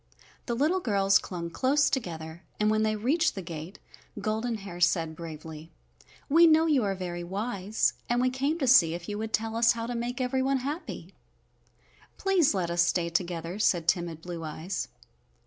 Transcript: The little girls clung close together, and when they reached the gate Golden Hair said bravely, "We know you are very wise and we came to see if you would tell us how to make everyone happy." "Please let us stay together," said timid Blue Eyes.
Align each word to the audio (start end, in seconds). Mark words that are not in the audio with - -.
The 0.47 0.55
little 0.55 0.79
girls 0.79 1.19
clung 1.19 1.51
close 1.51 1.87
together, 1.87 2.41
and 2.59 2.71
when 2.71 2.81
they 2.81 2.95
reached 2.95 3.35
the 3.35 3.43
gate 3.43 3.77
Golden 4.19 4.55
Hair 4.55 4.79
said 4.79 5.15
bravely, 5.15 5.69
"We 6.27 6.47
know 6.47 6.65
you 6.65 6.83
are 6.83 6.95
very 6.95 7.23
wise 7.23 7.93
and 8.09 8.19
we 8.19 8.31
came 8.31 8.57
to 8.57 8.67
see 8.67 8.95
if 8.95 9.07
you 9.07 9.19
would 9.19 9.31
tell 9.31 9.55
us 9.55 9.73
how 9.73 9.85
to 9.85 9.93
make 9.93 10.19
everyone 10.19 10.57
happy." 10.65 11.13
"Please 12.17 12.55
let 12.55 12.71
us 12.71 12.81
stay 12.81 13.09
together," 13.09 13.59
said 13.59 13.87
timid 13.87 14.23
Blue 14.23 14.43
Eyes. 14.43 14.87